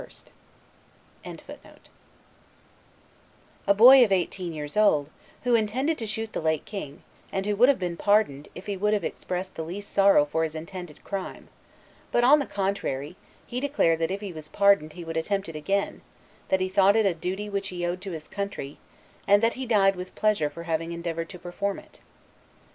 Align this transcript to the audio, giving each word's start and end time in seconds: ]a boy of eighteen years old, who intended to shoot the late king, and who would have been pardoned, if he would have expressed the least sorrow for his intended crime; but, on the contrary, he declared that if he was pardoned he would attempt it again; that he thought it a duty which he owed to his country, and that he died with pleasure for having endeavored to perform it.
]a 3.67 3.73
boy 3.75 4.03
of 4.03 4.11
eighteen 4.11 4.51
years 4.51 4.75
old, 4.75 5.11
who 5.43 5.53
intended 5.53 5.95
to 5.95 6.07
shoot 6.07 6.31
the 6.33 6.41
late 6.41 6.65
king, 6.65 7.03
and 7.31 7.45
who 7.45 7.55
would 7.55 7.69
have 7.69 7.77
been 7.77 7.95
pardoned, 7.95 8.49
if 8.55 8.65
he 8.65 8.75
would 8.75 8.93
have 8.93 9.03
expressed 9.03 9.53
the 9.53 9.61
least 9.63 9.91
sorrow 9.93 10.25
for 10.25 10.41
his 10.41 10.55
intended 10.55 11.03
crime; 11.03 11.49
but, 12.11 12.23
on 12.23 12.39
the 12.39 12.47
contrary, 12.47 13.15
he 13.45 13.59
declared 13.59 13.99
that 13.99 14.09
if 14.09 14.21
he 14.21 14.33
was 14.33 14.47
pardoned 14.47 14.93
he 14.93 15.03
would 15.03 15.17
attempt 15.17 15.47
it 15.47 15.55
again; 15.55 16.01
that 16.49 16.61
he 16.61 16.67
thought 16.67 16.95
it 16.95 17.05
a 17.05 17.13
duty 17.13 17.47
which 17.47 17.67
he 17.67 17.85
owed 17.85 18.01
to 18.01 18.09
his 18.13 18.27
country, 18.27 18.79
and 19.27 19.43
that 19.43 19.53
he 19.53 19.67
died 19.67 19.95
with 19.95 20.15
pleasure 20.15 20.49
for 20.49 20.63
having 20.63 20.91
endeavored 20.91 21.29
to 21.29 21.37
perform 21.37 21.77
it. 21.77 21.99